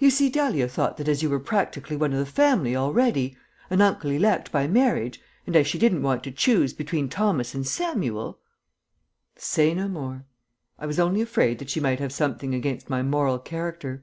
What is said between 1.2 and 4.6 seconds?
you were practically one of the family already, an uncle elect